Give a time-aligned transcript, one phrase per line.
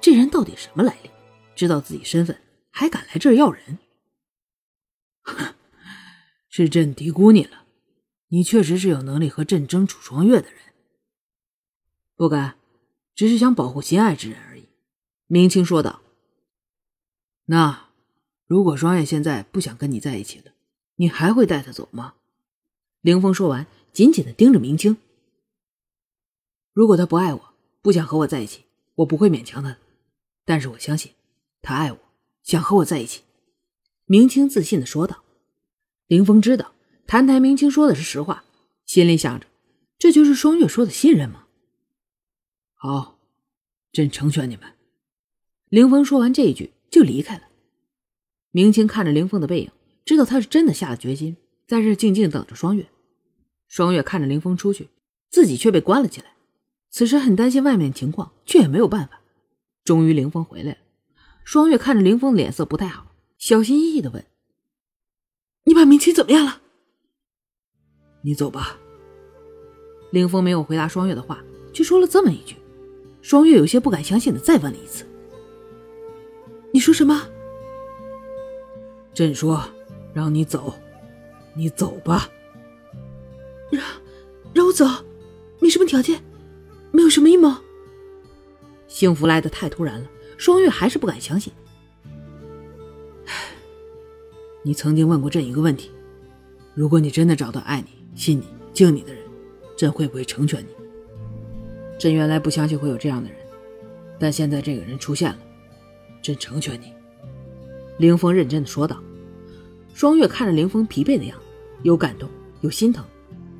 [0.00, 1.10] 这人到底什么来历？
[1.56, 3.78] 知道自己身份还敢来这儿要人？
[5.22, 5.54] 哼，
[6.48, 7.64] 是朕低估你了。
[8.28, 10.60] 你确实是有能力和朕争楚双月的人。
[12.14, 12.56] 不敢，
[13.14, 14.68] 只是想保护心爱之人而已。”
[15.26, 16.00] 明清说道。
[17.46, 17.88] “那
[18.46, 20.52] 如果双月现在不想跟你在一起了，
[20.96, 22.14] 你还会带他走吗？”
[23.02, 24.96] 凌风说完，紧紧的盯着明清。
[26.72, 29.78] “如果他不爱我，不想和我在一起，我不会勉强他的。
[30.48, 31.12] 但是我相信，
[31.60, 31.98] 他爱我，
[32.42, 33.20] 想和我在一起。”
[34.08, 35.22] 明清自信的说道。
[36.06, 36.72] 凌风知道。
[37.06, 38.44] 谭台明清说的是实话，
[38.86, 39.46] 心里想着，
[39.98, 41.44] 这就是双月说的信任吗？
[42.74, 43.18] 好，
[43.92, 44.72] 朕成全你们。
[45.68, 47.42] 凌风说完这一句就离开了。
[48.50, 49.70] 明清看着凌风的背影，
[50.06, 52.88] 知道他是真的下了决心，在这静静等着双月。
[53.66, 54.88] 双月看着凌风出去，
[55.30, 56.32] 自己却被关了起来。
[56.88, 59.17] 此时很担心外面情况，却也没有办法。
[59.88, 60.78] 终于凌风回来了，
[61.44, 63.06] 双月看着凌风的脸色不太好，
[63.38, 64.22] 小心翼翼的问
[65.64, 66.60] ：“你把明清怎么样了？”
[68.20, 68.78] 你走吧。
[70.10, 72.54] 凌风没有回答双月的话，却说了这么一句。
[73.22, 75.06] 双月有些不敢相信的再问了一次
[76.70, 77.26] ：“你说什么？”
[79.14, 79.64] 朕说
[80.12, 80.74] ：“让你走，
[81.54, 82.28] 你走吧。”
[83.72, 83.82] 让
[84.52, 84.84] 让我走？
[85.60, 86.22] 没什么条件，
[86.90, 87.56] 没有什么阴谋。
[88.98, 91.52] 幸福来的太突然了，双月还是不敢相信。
[94.64, 95.88] 你曾经问过朕一个问题：
[96.74, 97.96] 如果你真的找到爱你。
[98.16, 99.22] 信你、敬你的人，
[99.76, 100.66] 朕会不会成全你？
[101.96, 103.38] 朕原来不相信会有这样的人，
[104.18, 105.38] 但现在这个人出现了，
[106.20, 106.92] 朕成全你。”
[107.98, 109.00] 凌风认真的说道。
[109.94, 111.44] 双月看着凌风疲惫的样子，
[111.84, 112.28] 有感动，
[112.62, 113.04] 有心疼，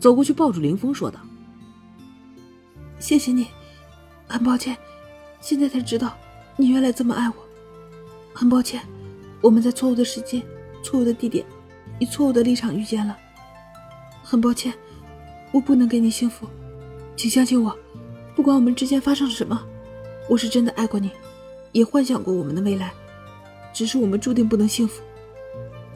[0.01, 1.21] 走过去抱住凌风，说道
[2.99, 3.47] ：“谢谢你，
[4.27, 4.77] 很抱歉，
[5.41, 6.17] 现在才知道
[6.57, 7.35] 你原来这么爱我。
[8.35, 8.81] 很抱歉，
[9.41, 10.43] 我们在错误的时间、
[10.83, 11.45] 错误的地点、
[11.99, 13.17] 以错误的立场遇见了。”
[14.23, 14.75] 很抱歉，
[15.53, 16.47] 我不能给你幸福，
[17.17, 17.77] 请相信我。
[18.37, 19.61] 不管我们之间发生了什么，
[20.29, 21.11] 我是真的爱过你，
[21.73, 22.93] 也幻想过我们的未来。
[23.73, 25.03] 只是我们注定不能幸福，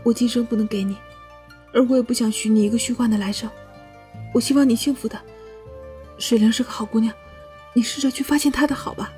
[0.03, 0.97] 我今生不能给你，
[1.73, 3.51] 而我也不想许你一个虚幻的来生。
[4.33, 5.21] 我希望你幸福的。
[6.19, 7.13] 水灵是个好姑娘，
[7.75, 9.13] 你试着去发现她的好吧。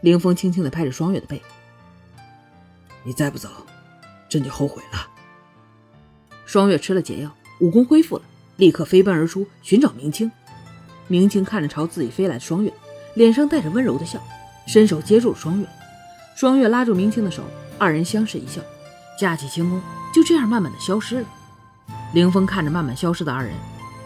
[0.00, 1.40] 凌风轻轻的拍着双月的背。
[3.02, 3.48] 你再不走，
[4.28, 5.06] 朕就后悔了。
[6.44, 7.30] 双月吃了解药。
[7.58, 8.22] 武功恢复了，
[8.56, 10.30] 立刻飞奔而出寻找明清。
[11.08, 12.70] 明清看着朝自己飞来的双月，
[13.14, 14.22] 脸上带着温柔的笑，
[14.66, 15.66] 伸手接住了双月。
[16.34, 17.42] 双月拉住明清的手，
[17.78, 18.60] 二人相视一笑，
[19.18, 19.80] 架起轻功，
[20.12, 21.26] 就这样慢慢的消失了。
[22.12, 23.54] 凌风看着慢慢消失的二人，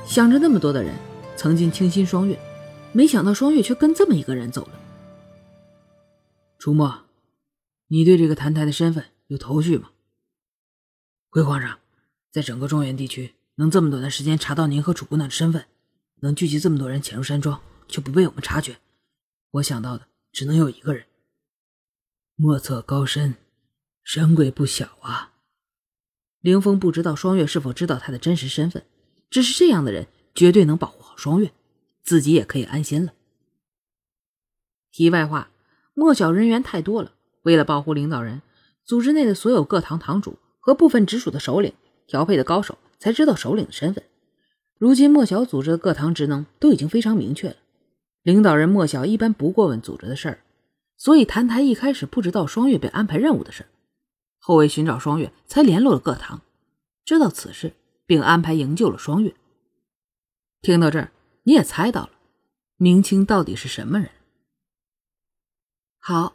[0.06, 0.94] 想着那么多的人
[1.34, 2.38] 曾经倾心双月，
[2.92, 4.79] 没想到双月却跟这么一个人走了。
[6.60, 7.06] 楚墨，
[7.86, 9.92] 你对这个谭台的身份有头绪吗？
[11.30, 11.78] 回皇上，
[12.30, 13.34] 在整个中原地区。
[13.54, 15.66] 能这么短的时间查到您和楚姑娘的身份，
[16.16, 18.76] 能聚集这么多人潜入山庄却不被我们察觉，
[19.52, 21.06] 我想到的只能有一个人。
[22.36, 23.36] 莫测高深，
[24.02, 25.32] 神鬼不小啊！
[26.40, 28.84] 凌风不知道双月是否知道他的真实身份，
[29.30, 31.54] 只是这样的人绝对能保护好双月，
[32.02, 33.14] 自己也可以安心了。
[34.90, 35.50] 题外话，
[36.00, 37.12] 莫小人员太多了，
[37.42, 38.40] 为了保护领导人，
[38.86, 41.74] 组织内的所有各堂堂主和部分直属的首领
[42.06, 42.78] 调配的高手。
[43.00, 44.04] 才知道首领的身份。
[44.78, 47.56] 如今莫小组织的各堂职能都已经非常明确了，
[48.22, 50.40] 领导人莫小一般不过问组织的事儿，
[50.98, 53.64] 所以谭台一开始不知道双月被安排任务的事，
[54.38, 56.42] 后为寻找双月才联络了各堂，
[57.06, 57.72] 知道此事，
[58.04, 59.34] 并安排营救了双月。
[60.60, 61.10] 听到这儿，
[61.44, 62.10] 你也猜到了，
[62.76, 64.10] 明清到底是什么人？
[66.00, 66.34] 好，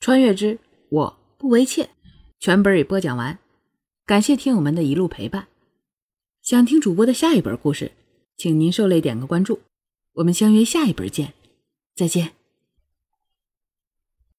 [0.00, 0.58] 穿越之
[0.90, 1.88] 我不为妾，
[2.38, 3.38] 全本已播讲完，
[4.04, 5.48] 感谢听友们的一路陪伴。
[6.42, 7.92] 想听主播的下一本故事，
[8.36, 9.60] 请您受累点个关注，
[10.12, 11.32] 我们相约下一本见，
[11.96, 12.32] 再见。